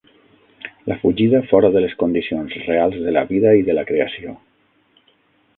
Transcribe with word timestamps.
la 0.89 0.95
fugida 1.01 1.41
fora 1.51 1.69
de 1.75 1.83
les 1.83 1.93
condicions 2.03 2.57
reals 2.63 2.99
de 3.09 3.13
la 3.19 3.25
vida 3.35 3.55
i 3.61 3.71
de 3.71 3.77
la 3.81 3.85
creació. 3.93 4.37